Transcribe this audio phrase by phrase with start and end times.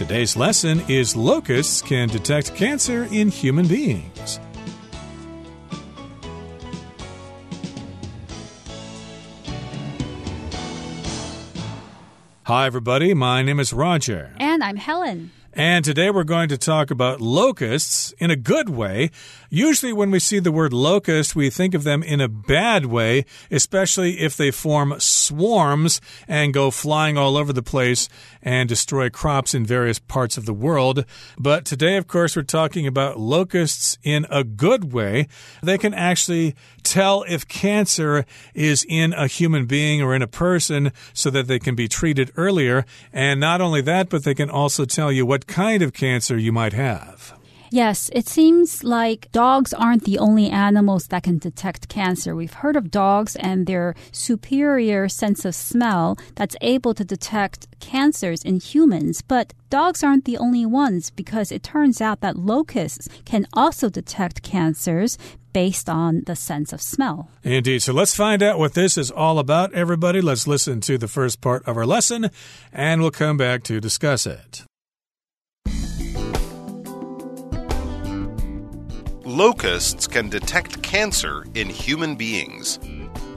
[0.00, 4.40] Today's lesson is locusts can detect cancer in human beings.
[12.44, 13.12] Hi, everybody.
[13.12, 14.32] My name is Roger.
[14.38, 15.32] And I'm Helen.
[15.60, 19.10] And today we're going to talk about locusts in a good way.
[19.50, 23.26] Usually, when we see the word locust, we think of them in a bad way,
[23.50, 28.08] especially if they form swarms and go flying all over the place
[28.40, 31.04] and destroy crops in various parts of the world.
[31.38, 35.28] But today, of course, we're talking about locusts in a good way.
[35.62, 38.24] They can actually tell if cancer
[38.54, 42.32] is in a human being or in a person so that they can be treated
[42.36, 42.86] earlier.
[43.12, 46.52] And not only that, but they can also tell you what kind of cancer you
[46.52, 47.34] might have.
[47.72, 52.34] Yes, it seems like dogs aren't the only animals that can detect cancer.
[52.34, 58.42] We've heard of dogs and their superior sense of smell that's able to detect cancers
[58.42, 63.46] in humans, but dogs aren't the only ones because it turns out that locusts can
[63.52, 65.16] also detect cancers
[65.52, 67.30] based on the sense of smell.
[67.44, 67.82] Indeed.
[67.82, 70.20] So let's find out what this is all about, everybody.
[70.20, 72.30] Let's listen to the first part of our lesson
[72.72, 74.64] and we'll come back to discuss it.
[79.30, 82.80] Locusts can detect cancer in human beings.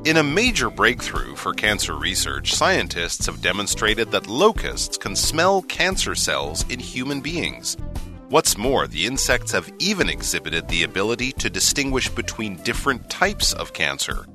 [0.05, 6.15] In a major breakthrough for cancer research, scientists have demonstrated that locusts can smell cancer
[6.15, 7.77] cells in human beings.
[8.29, 13.73] What's more, the insects have even exhibited the ability to distinguish between different types of
[13.73, 14.25] cancer.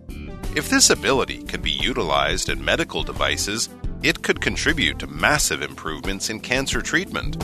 [0.55, 3.69] If this ability can be utilized in medical devices,
[4.05, 7.37] it could contribute to massive improvements in cancer treatment.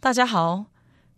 [0.00, 0.66] 大家好，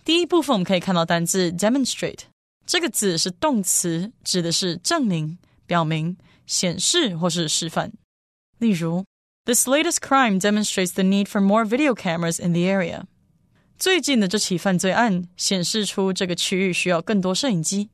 [0.07, 2.21] 第一部分我们可以看到单字 demonstrate
[2.65, 5.37] 这个字是动词，指的是证明、
[5.67, 7.93] 表明、显示或是示范。
[8.57, 9.05] 例如
[9.45, 13.03] ，This latest crime demonstrates the need for more video cameras in the area。
[13.79, 17.91] 最近的这起犯罪案显示出这个区域需要更多摄影机。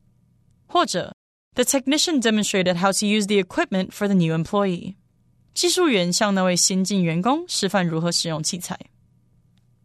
[0.67, 1.13] 或者
[1.55, 4.95] ，The technician demonstrated how to use the equipment for the new employee。
[5.53, 8.79] 技术员向那位新进员工示范如何使用器材。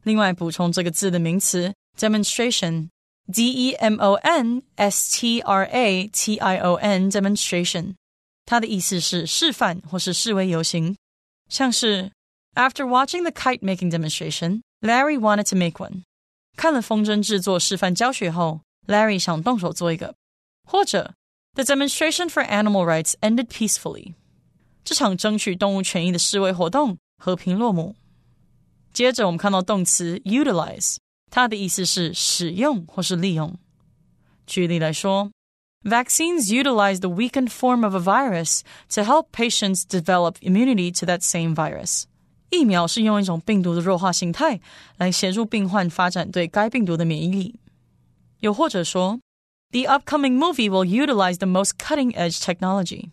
[0.04, 7.94] 另外补充这个字的名词 demonstration，d e m o n s t r a t i o n demonstration，
[8.44, 10.96] 它的意思是示范或是示威游行，
[11.48, 12.10] 像是
[12.54, 16.02] After watching the kite making demonstration, Larry wanted to make one。
[16.56, 20.14] 看了风筝制作示范教学后，Larry 想动手做一个。
[20.68, 21.14] 或者
[21.54, 24.14] The demonstration for animal rights ended peacefully。
[24.84, 27.94] 这场争取动物权益的示威活动和平落幕。
[28.93, 30.97] 接着我们看到动词 utilize，
[31.29, 33.55] 它的意思是使用或是利用。
[34.45, 35.31] 举例来说，
[35.83, 38.61] Vaccines utilize the weakened form of a virus
[38.93, 42.03] to help patients develop immunity to that same virus。
[42.49, 44.59] 疫苗是用一种病毒的弱化形态
[44.97, 47.59] 来协助病患发展对该病毒的免疫力。
[48.39, 49.19] 又或者说，
[49.71, 53.09] The upcoming movie will utilize the most cutting-edge technology。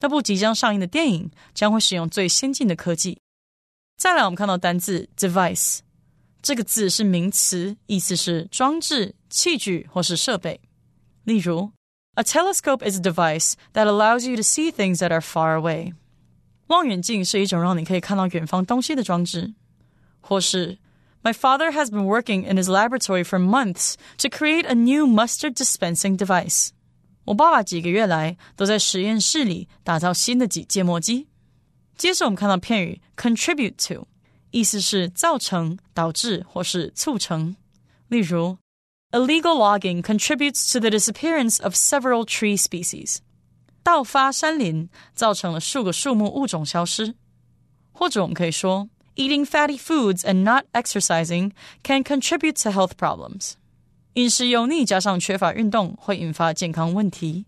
[0.00, 3.18] 那部即将上映的电影将会使用最先进的科技。
[3.98, 5.78] 再来，我们看到单字 device
[6.42, 10.60] 这个字是名词，意思是装置、器具或是设备。
[11.24, 11.72] 例如，
[12.16, 15.94] A telescope is a device that allows you to see things that are far away。
[16.66, 19.54] 望远镜是一种让你可以看到远方东西的装置。
[20.20, 20.78] 或是，
[21.22, 26.18] My father has been working in his laboratory for months to create a new mustard dispensing
[26.18, 26.68] device。
[27.24, 31.28] 我爸爸几个月来都在实验室里打造新的几芥末机。
[31.98, 34.06] 接着我们看到片语 contribute to，
[34.50, 37.56] 意思是造成、导致或是促成。
[38.08, 38.58] 例如，
[39.12, 43.18] illegal logging contributes to the disappearance of several tree species。
[43.82, 47.14] 盗伐山林造成了数个树木物种消失。
[47.92, 51.52] 或者我们可以说，eating fatty foods and not exercising
[51.82, 53.52] can contribute to health problems。
[54.14, 57.44] 饮食油腻加上缺乏运动会引发健康问题。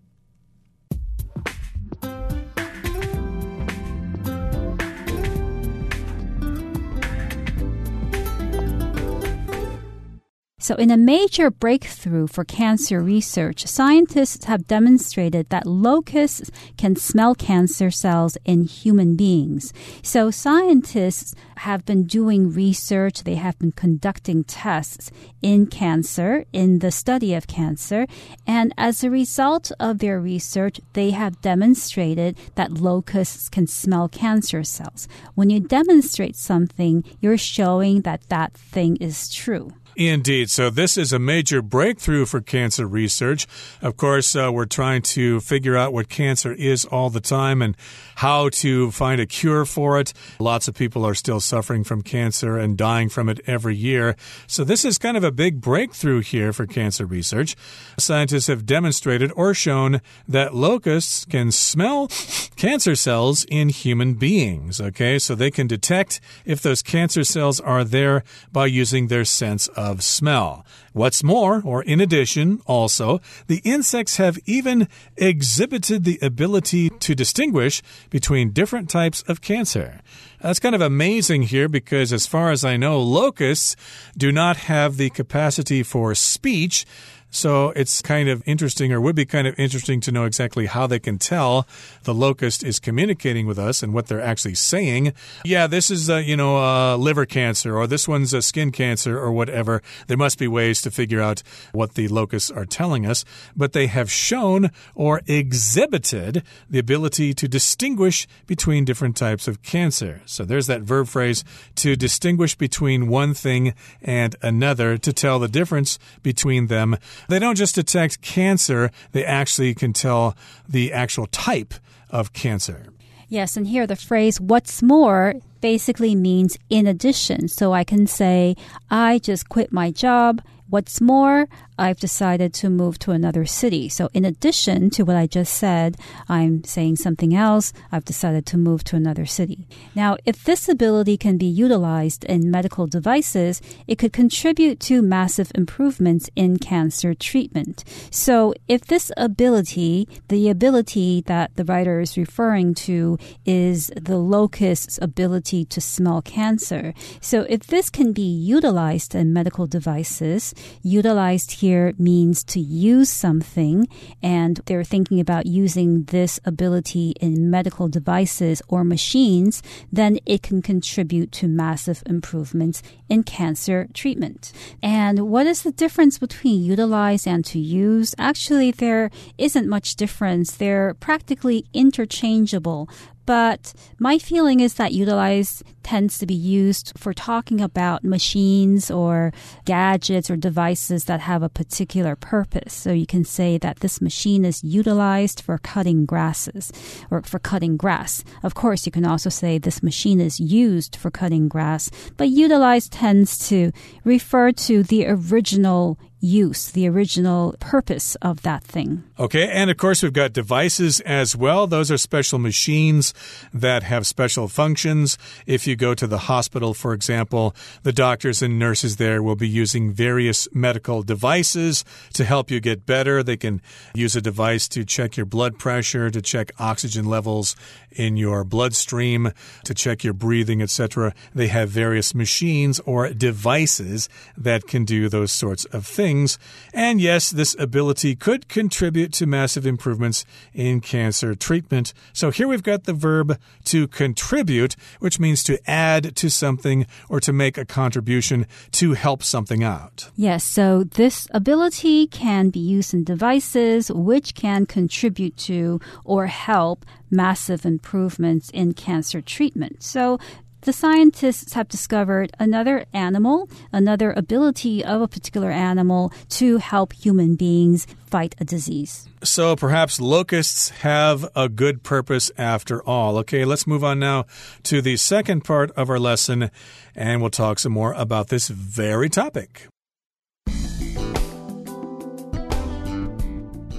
[10.71, 17.35] So, in a major breakthrough for cancer research, scientists have demonstrated that locusts can smell
[17.35, 19.73] cancer cells in human beings.
[20.01, 21.35] So, scientists
[21.67, 27.47] have been doing research, they have been conducting tests in cancer, in the study of
[27.47, 28.07] cancer,
[28.47, 34.63] and as a result of their research, they have demonstrated that locusts can smell cancer
[34.63, 35.09] cells.
[35.35, 39.73] When you demonstrate something, you're showing that that thing is true.
[39.95, 40.49] Indeed.
[40.49, 43.45] So, this is a major breakthrough for cancer research.
[43.81, 47.75] Of course, uh, we're trying to figure out what cancer is all the time and
[48.15, 50.13] how to find a cure for it.
[50.39, 54.15] Lots of people are still suffering from cancer and dying from it every year.
[54.47, 57.57] So, this is kind of a big breakthrough here for cancer research.
[57.97, 62.07] Scientists have demonstrated or shown that locusts can smell
[62.55, 64.79] cancer cells in human beings.
[64.79, 68.23] Okay, so they can detect if those cancer cells are there
[68.53, 70.65] by using their sense of smell.
[70.93, 77.81] What's more, or in addition, also, the insects have even exhibited the ability to distinguish
[78.09, 80.01] between different types of cancer.
[80.41, 83.75] That's kind of amazing here because, as far as I know, locusts
[84.17, 86.85] do not have the capacity for speech.
[87.31, 90.85] So it's kind of interesting, or would be kind of interesting to know exactly how
[90.85, 91.65] they can tell
[92.03, 95.13] the locust is communicating with us and what they're actually saying.
[95.45, 99.17] Yeah, this is, uh, you know, uh, liver cancer, or this one's a skin cancer,
[99.17, 99.81] or whatever.
[100.07, 101.41] There must be ways to figure out
[101.71, 103.23] what the locusts are telling us,
[103.55, 110.21] but they have shown or exhibited the ability to distinguish between different types of cancer.
[110.25, 111.43] So there's that verb phrase
[111.75, 116.97] to distinguish between one thing and another, to tell the difference between them.
[117.27, 120.35] They don't just detect cancer, they actually can tell
[120.67, 121.73] the actual type
[122.09, 122.87] of cancer.
[123.29, 127.47] Yes, and here the phrase what's more basically means in addition.
[127.47, 128.55] So I can say,
[128.89, 130.41] I just quit my job
[130.71, 133.89] What's more, I've decided to move to another city.
[133.89, 135.97] So, in addition to what I just said,
[136.29, 137.73] I'm saying something else.
[137.91, 139.67] I've decided to move to another city.
[139.95, 145.51] Now, if this ability can be utilized in medical devices, it could contribute to massive
[145.55, 147.83] improvements in cancer treatment.
[148.09, 154.97] So, if this ability, the ability that the writer is referring to, is the locust's
[155.01, 156.93] ability to smell cancer.
[157.19, 160.53] So, if this can be utilized in medical devices,
[160.83, 163.87] Utilized here means to use something,
[164.21, 169.61] and they're thinking about using this ability in medical devices or machines,
[169.91, 174.51] then it can contribute to massive improvements in cancer treatment.
[174.81, 178.15] And what is the difference between utilize and to use?
[178.17, 180.55] Actually, there isn't much difference.
[180.55, 182.89] They're practically interchangeable.
[183.25, 189.31] But my feeling is that utilize tends to be used for talking about machines or
[189.65, 192.73] gadgets or devices that have a particular purpose.
[192.73, 196.71] So you can say that this machine is utilized for cutting grasses
[197.09, 198.23] or for cutting grass.
[198.43, 202.89] Of course, you can also say this machine is used for cutting grass, but utilize
[202.89, 203.71] tends to
[204.03, 209.03] refer to the original use, the original purpose of that thing.
[209.19, 211.65] Okay, and of course, we've got devices as well.
[211.65, 213.13] Those are special machines
[213.53, 215.17] that have special functions.
[215.47, 219.49] If you go to the hospital, for example, the doctors and nurses there will be
[219.49, 221.83] using various medical devices
[222.13, 223.23] to help you get better.
[223.23, 223.61] They can
[223.95, 227.55] use a device to check your blood pressure, to check oxygen levels
[227.91, 229.31] in your bloodstream,
[229.65, 231.13] to check your breathing, etc.
[231.33, 234.07] They have various machines or devices
[234.37, 236.37] that can do those sorts of things things.
[236.73, 241.93] And yes, this ability could contribute to massive improvements in cancer treatment.
[242.11, 247.19] So here we've got the verb to contribute, which means to add to something or
[247.21, 250.09] to make a contribution to help something out.
[250.15, 256.85] Yes, so this ability can be used in devices which can contribute to or help
[257.09, 259.81] massive improvements in cancer treatment.
[259.81, 260.19] So
[260.61, 267.35] the scientists have discovered another animal, another ability of a particular animal to help human
[267.35, 269.07] beings fight a disease.
[269.23, 273.17] So perhaps locusts have a good purpose after all.
[273.19, 274.25] Okay, let's move on now
[274.63, 276.51] to the second part of our lesson,
[276.95, 279.67] and we'll talk some more about this very topic.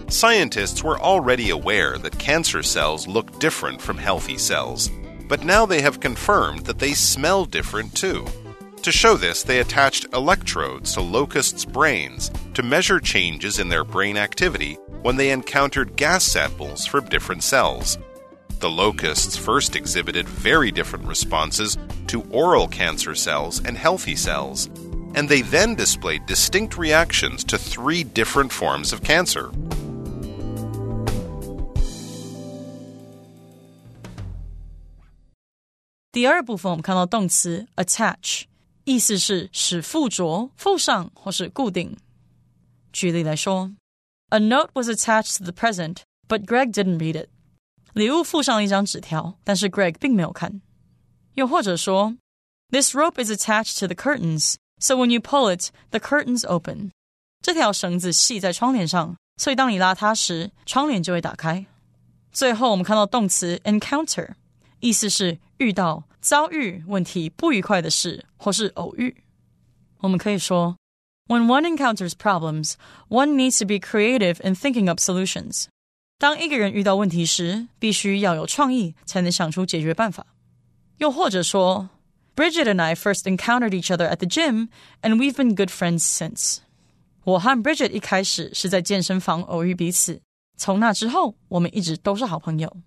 [0.08, 4.90] Scientists were already aware that cancer cells look different from healthy cells
[5.32, 8.26] but now they have confirmed that they smell different too.
[8.82, 14.18] To show this, they attached electrodes to locusts' brains to measure changes in their brain
[14.18, 17.96] activity when they encountered gas samples from different cells.
[18.58, 24.66] The locusts first exhibited very different responses to oral cancer cells and healthy cells,
[25.14, 29.50] and they then displayed distinct reactions to three different forms of cancer.
[36.11, 38.43] 第二部分我们看到动词 attach，
[38.85, 41.95] 意思是使附着、附上或是固定。
[42.91, 43.71] 举例来说，
[44.29, 47.29] A note was attached to the present, but Greg didn't read it。
[47.93, 50.61] 礼物附上了一张纸条，但是 Greg 并没有看。
[51.35, 52.15] 又或者说，
[52.69, 56.91] This rope is attached to the curtains, So when you pull it, the curtains open.
[57.41, 61.65] 这条绳子系在窗帘上，所以当你拉它时，窗帘就会打开。
[62.31, 64.33] 最后，我们看到动词 encounter，
[64.81, 69.23] 意思是遇到、遭遇问题、不愉快的事，或是偶遇。
[69.99, 70.77] 我们可以说，
[71.27, 72.73] When one encounters problems,
[73.09, 75.65] one needs to be creative in thinking up solutions.
[76.19, 80.25] 当一个人遇到问题时，必须要有创意，才能想出解决办法。
[80.97, 81.89] 又或者说，
[82.35, 84.69] Bridget and I first encountered each other at the gym,
[85.01, 86.57] and we've been good friends since.
[87.23, 90.21] 我和 Bridget 一开始是在健身房偶遇彼此，
[90.55, 92.77] 从那之后，我们一直都是好朋友。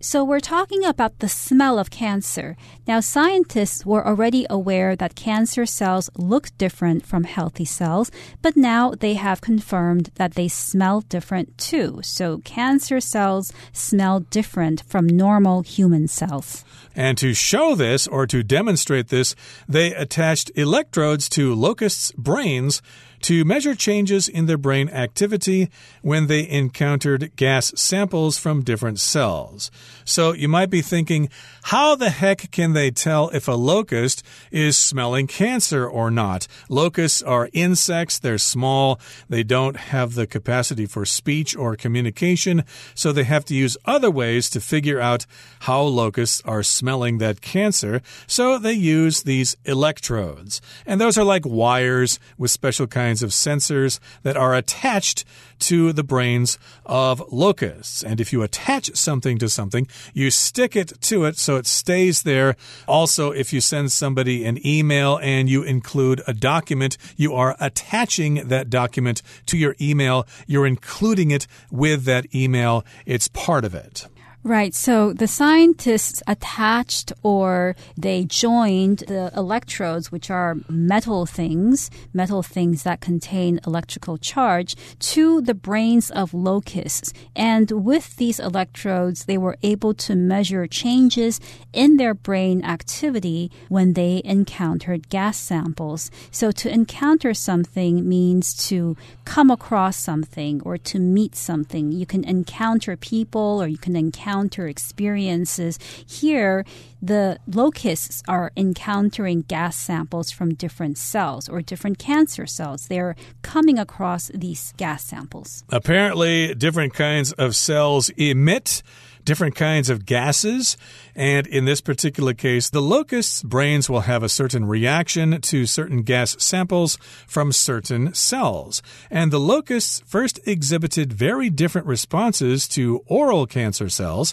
[0.00, 2.56] So we're talking about the smell of cancer.
[2.86, 8.92] Now, scientists were already aware that cancer cells look different from healthy cells, but now
[8.92, 11.98] they have confirmed that they smell different too.
[12.04, 16.64] So cancer cells smell different from normal human cells.
[16.98, 19.36] And to show this or to demonstrate this,
[19.68, 22.82] they attached electrodes to locusts' brains
[23.20, 25.70] to measure changes in their brain activity
[26.02, 29.70] when they encountered gas samples from different cells.
[30.04, 31.28] So you might be thinking,
[31.64, 36.46] how the heck can they tell if a locust is smelling cancer or not?
[36.68, 42.64] Locusts are insects, they're small, they don't have the capacity for speech or communication,
[42.94, 45.26] so they have to use other ways to figure out
[45.60, 46.87] how locusts are smelling
[47.18, 48.02] that cancer.
[48.26, 50.60] So they use these electrodes.
[50.86, 55.24] And those are like wires with special kinds of sensors that are attached
[55.60, 58.02] to the brains of locusts.
[58.02, 62.22] And if you attach something to something, you stick it to it so it stays
[62.22, 62.56] there.
[62.86, 68.48] Also, if you send somebody an email and you include a document, you are attaching
[68.48, 70.26] that document to your email.
[70.46, 72.84] You're including it with that email.
[73.04, 74.06] It's part of it.
[74.44, 74.72] Right.
[74.72, 82.84] So the scientists attached or they joined the electrodes, which are metal things, metal things
[82.84, 87.12] that contain electrical charge, to the brains of locusts.
[87.34, 91.40] And with these electrodes, they were able to measure changes
[91.72, 96.12] in their brain activity when they encountered gas samples.
[96.30, 101.90] So to encounter something means to come across something or to meet something.
[101.90, 105.78] You can encounter people or you can encounter encounter experiences.
[106.06, 106.64] Here,
[107.00, 112.88] the locusts are encountering gas samples from different cells or different cancer cells.
[112.88, 115.64] They're coming across these gas samples.
[115.70, 118.82] Apparently, different kinds of cells emit
[119.28, 120.78] different kinds of gases.
[121.14, 126.00] And in this particular case, the locust's brains will have a certain reaction to certain
[126.00, 128.80] gas samples from certain cells.
[129.10, 134.32] And the locusts first exhibited very different responses to oral cancer cells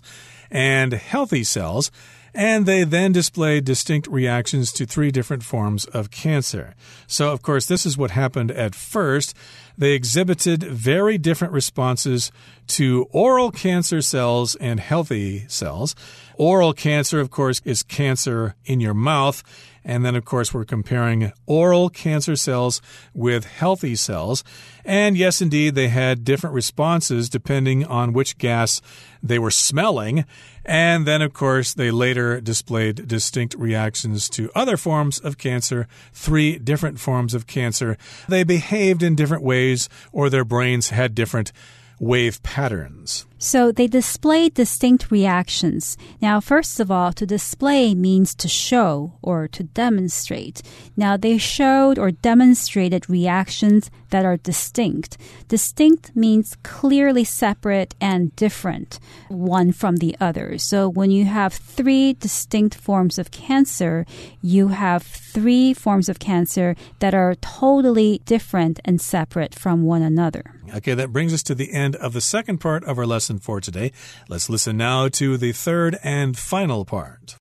[0.49, 1.91] and healthy cells
[2.35, 6.75] and they then displayed distinct reactions to three different forms of cancer.
[7.07, 9.33] So, of course, this is what happened at first.
[9.77, 12.32] They exhibited very different responses
[12.67, 15.96] to oral cancer cells and healthy cells.
[16.38, 19.44] Oral cancer, of course, is cancer in your mouth.
[19.88, 22.82] And then, of course, we're comparing oral cancer cells
[23.13, 24.44] with healthy cells.
[24.84, 28.82] And yes, indeed, they had different responses depending on which gas
[29.22, 30.25] they were smelling.
[30.65, 36.58] And then, of course, they later displayed distinct reactions to other forms of cancer, three
[36.58, 37.96] different forms of cancer.
[38.27, 39.64] They behaved in different ways,
[40.12, 41.51] or their brains had different
[41.99, 43.25] wave patterns.
[43.37, 45.97] So they display distinct reactions.
[46.21, 50.61] Now, first of all, to display means to show or to demonstrate.
[50.97, 55.17] Now, they showed or demonstrated reactions that are distinct.
[55.47, 60.57] Distinct means clearly separate and different one from the other.
[60.57, 64.05] So when you have three distinct forms of cancer,
[64.41, 70.54] you have three forms of cancer that are totally different and separate from one another.
[70.74, 73.62] Okay, that brings us to the end of the second part of our lesson for
[73.62, 73.91] today.
[74.27, 77.38] Let's listen now to the third and final part.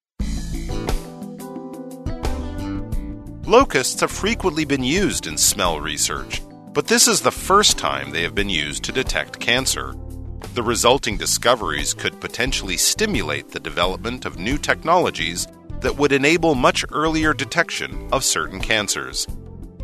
[3.47, 6.41] Locusts have frequently been used in smell research,
[6.73, 9.95] but this is the first time they have been used to detect cancer.
[10.55, 15.47] The resulting discoveries could potentially stimulate the development of new technologies
[15.81, 19.27] that would enable much earlier detection of certain cancers.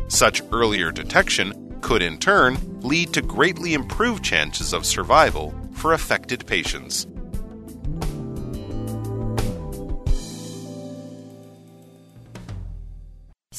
[0.07, 6.45] Such earlier detection could in turn lead to greatly improved chances of survival for affected
[6.45, 7.07] patients.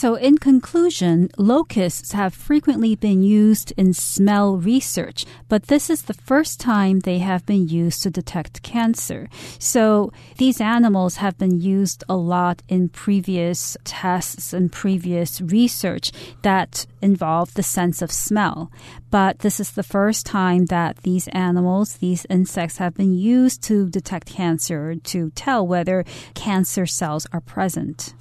[0.03, 6.21] So, in conclusion, locusts have frequently been used in smell research, but this is the
[6.27, 9.29] first time they have been used to detect cancer.
[9.61, 16.11] So, these animals have been used a lot in previous tests and previous research
[16.43, 18.73] that involved the sense of smell.
[19.13, 23.89] But this is the first time that these animals, these insects, have been used to
[23.89, 26.05] detect cancer, to tell whether
[26.35, 28.15] cancer cells are present.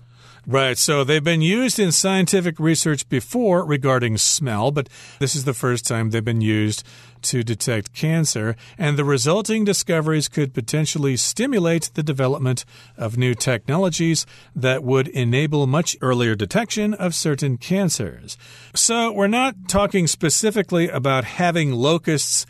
[0.48, 0.76] Right.
[0.76, 5.86] So they've been used in scientific research before regarding smell, but this is the first
[5.86, 6.84] time they've been used
[7.24, 8.56] to detect cancer.
[8.76, 12.66] And the resulting discoveries could potentially stimulate the development
[12.98, 18.36] of new technologies that would enable much earlier detection of certain cancers.
[18.74, 22.48] So we're not talking specifically about having locusts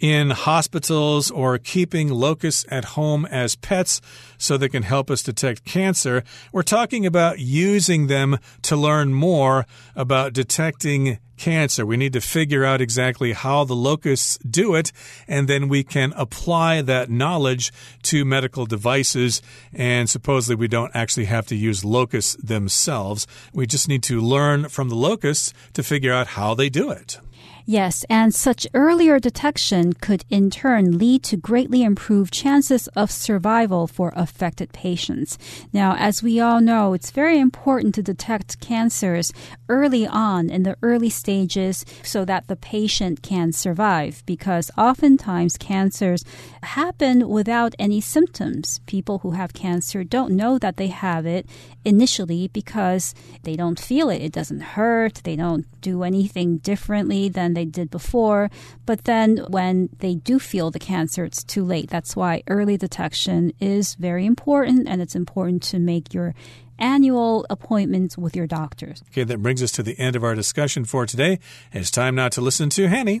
[0.00, 4.00] in hospitals or keeping locusts at home as pets
[4.38, 6.24] so they can help us detect cancer.
[6.52, 11.84] We're talking about using them to learn more about detecting cancer.
[11.84, 14.92] We need to figure out exactly how the locusts do it,
[15.26, 17.72] and then we can apply that knowledge
[18.04, 19.42] to medical devices.
[19.72, 23.26] And supposedly, we don't actually have to use locusts themselves.
[23.52, 27.18] We just need to learn from the locusts to figure out how they do it.
[27.66, 33.86] Yes, and such earlier detection could in turn lead to greatly improved chances of survival
[33.86, 35.38] for affected patients.
[35.72, 39.32] Now, as we all know, it's very important to detect cancers
[39.70, 46.22] early on in the early stages so that the patient can survive because oftentimes cancers
[46.62, 48.80] happen without any symptoms.
[48.84, 51.46] People who have cancer don't know that they have it
[51.82, 54.20] initially because they don't feel it.
[54.20, 55.22] It doesn't hurt.
[55.24, 58.50] They don't do anything differently than they did before.
[58.86, 61.90] But then when they do feel the cancer, it's too late.
[61.90, 66.34] That's why early detection is very important, and it's important to make your
[66.78, 69.02] annual appointments with your doctors.
[69.10, 71.38] Okay, that brings us to the end of our discussion for today.
[71.70, 73.20] It's time now to listen to Hanny.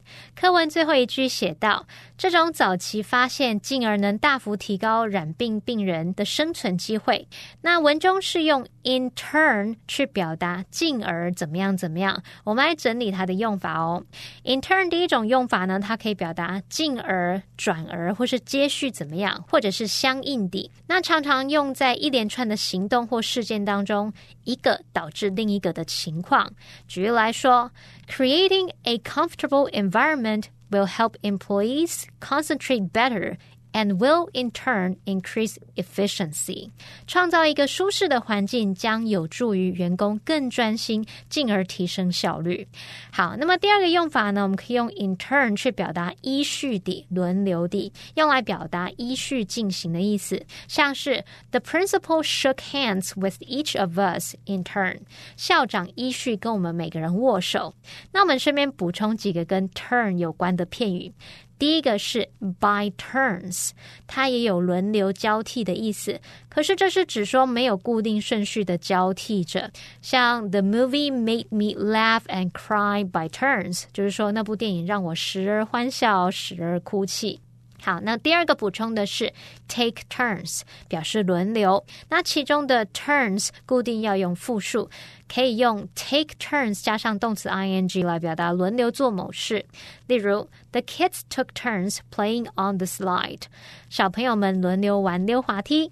[0.35, 1.85] 课文最后一句写道
[2.17, 7.27] ：“这种早期发现，进而能大幅提高染病病人的生存机会。”
[7.61, 12.23] 那文中是用 in turn 去表达进而怎么样怎么样。
[12.43, 14.03] 我们来整理它的用法哦。
[14.43, 20.71] in turn 第一种用法呢，它可以表达进而、转而或是接续怎么样，或者是相应的。
[20.87, 24.11] 那常常用在一连串的行动或事件当中，
[24.45, 25.85] 一个导致另一个的。
[25.91, 26.49] 情况。
[26.87, 27.69] 举例来说
[28.11, 33.37] ，creating a comfortable environment will help employees concentrate better
[33.73, 36.69] and will in turn increase efficiency。
[37.07, 42.67] 创造一个舒适的环境将有助于员工更专心，进而提升效率。
[43.11, 44.43] 好，那么第二个用法呢？
[44.43, 50.45] 我们可以用 in turn 去表达依序地、轮流地，用来表达依序进行的意思。
[50.67, 54.99] 像是 The principal shook hands with each of us in turn。
[55.37, 57.73] 校长依序跟我们每个人握手。
[58.11, 61.13] 那我们顺便补充几个跟 turn 有关的片语。
[61.61, 62.27] 第一个是
[62.59, 63.69] by turns，
[64.07, 66.19] 它也有轮流交替的意思。
[66.49, 69.69] 可是这是指说没有固定顺序的交替着。
[70.01, 77.41] 像 The movie made me laugh and cry by turns，就是说那部电影让我时而欢笑，时而哭泣。
[77.81, 79.33] 好，那第二个补充的是
[79.67, 81.83] take turns，表示轮流。
[82.09, 84.89] 那其中的 turns 固定要用复数，
[85.27, 89.65] 可以用 take turns 加上动词 ing 来表达轮流做某事。
[90.05, 93.43] 例如，The kids took turns playing on the slide，
[93.89, 95.91] 小朋友们轮流玩溜滑梯。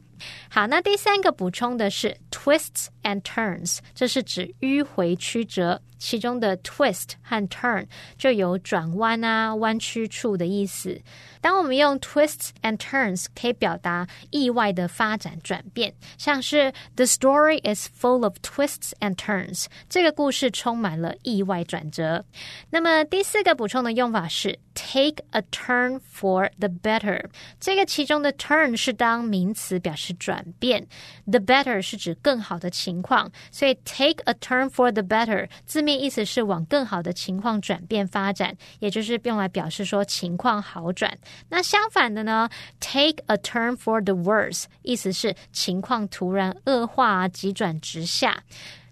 [0.50, 5.81] 好，那第三个补充的是 twists and turns，这是指迂回曲折。
[5.97, 7.87] 其中的 twist 和 turn
[8.19, 11.01] 就有转弯啊、弯曲处的意思。
[11.41, 22.27] 当我们用 twists and turns，可以表达意外的发展转变，像是 The story is full of twists and turns，这个故事充满了意外转折。
[22.69, 27.25] 那么第四个补充的用法是 take a turn for the better，
[27.59, 30.87] 这个其中的 turn 是当名词表示转变，
[31.31, 41.16] the better 是指更好的情 情况，所以 take a turn for the better 字面意思是往更好的情况转变发展，也就是用来表示说情况好转。
[41.50, 42.50] 那相反的呢
[42.80, 48.44] ，take a turn for the worse 意思是情况突然恶化，急转直下。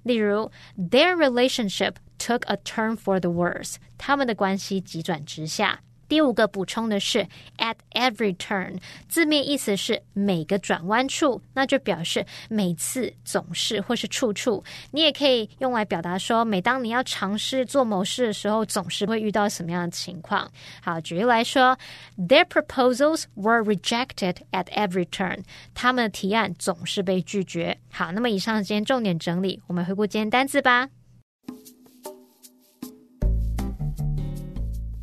[0.04, 5.80] 例如，their relationship took a turn for the worse，他们的关系急转直下。
[6.08, 14.64] 第五个补充的是 at every turn，字面意思是每个转弯处，那就表示每次、总是或是处处。
[14.92, 20.50] 你也可以用来表达说，每当你要尝试做某事的时候，总是会遇到什么样的情况。
[20.82, 21.78] 好，举例来说
[22.18, 25.44] ，Their proposals were rejected at every turn。
[25.74, 27.78] 他们的提案总是被拒绝。
[27.92, 30.90] 好，那么以上今天重点整理，我们回顾今天单词吧。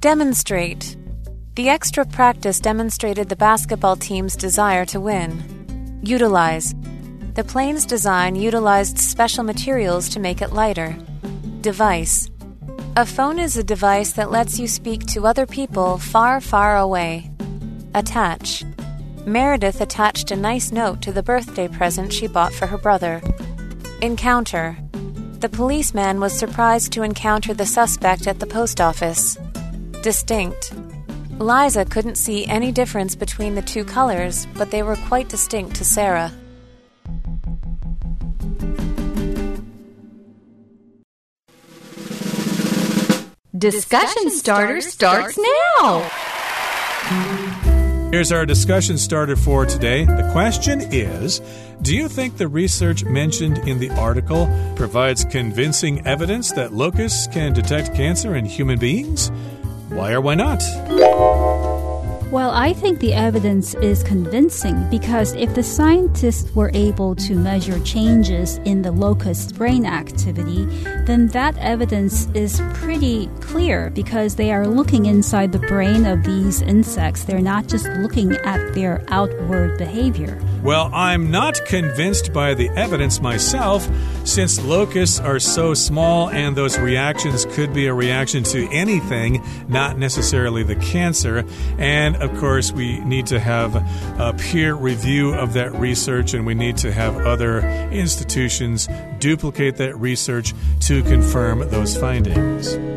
[0.05, 0.99] Demonstrate.
[1.55, 5.99] The extra practice demonstrated the basketball team's desire to win.
[6.03, 6.75] Utilize.
[7.33, 10.95] The plane's design utilized special materials to make it lighter.
[11.63, 12.31] Device.
[12.97, 17.31] A phone is a device that lets you speak to other people far, far away.
[17.95, 18.63] Attach.
[19.25, 23.23] Meredith attached a nice note to the birthday present she bought for her brother.
[24.03, 24.77] Encounter.
[25.41, 29.39] The policeman was surprised to encounter the suspect at the post office.
[30.05, 30.75] Distinct.
[31.39, 35.85] Liza couldn't see any difference between the two colors, but they were quite distinct to
[35.87, 36.31] Sarah.
[43.57, 46.01] Discussion starter starts now.
[48.13, 50.05] Here's our discussion starter for today.
[50.05, 51.41] The question is
[51.81, 57.55] Do you think the research mentioned in the article provides convincing evidence that locusts can
[57.55, 59.31] detect cancer in human beings?
[59.89, 60.63] Why or why not?
[62.31, 67.79] Well, I think the evidence is convincing because if the scientists were able to measure
[67.81, 70.65] changes in the locust brain activity,
[71.07, 76.61] then that evidence is pretty clear because they are looking inside the brain of these
[76.63, 77.23] insects.
[77.23, 80.41] They're not just looking at their outward behavior.
[80.65, 83.87] Well, I'm not convinced by the evidence myself,
[84.25, 89.99] since locusts are so small and those reactions could be a reaction to anything, not
[89.99, 91.45] necessarily the cancer.
[91.77, 93.77] And of course, we need to have
[94.19, 99.95] a peer review of that research, and we need to have other institutions duplicate that
[99.99, 102.94] research to confirm those findings.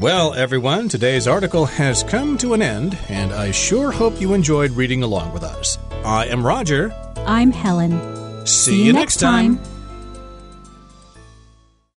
[0.00, 4.70] Well, everyone, today's article has come to an end, and I sure hope you enjoyed
[4.70, 5.76] reading along with us.
[6.04, 6.94] I am Roger.
[7.26, 8.46] I'm Helen.
[8.46, 9.58] See, you next time.